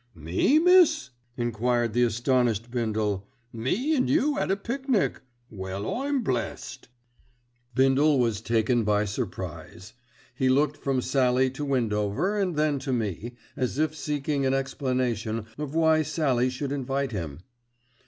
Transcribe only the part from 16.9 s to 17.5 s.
him.